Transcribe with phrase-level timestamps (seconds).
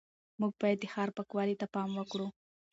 [0.39, 2.27] موږ باید د ښار پاکوالي ته پام وکړو